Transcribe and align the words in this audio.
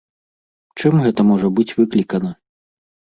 Чым 0.79 0.93
гэта 1.03 1.21
можа 1.31 1.51
быць 1.59 1.65
выклікана? 1.81 2.31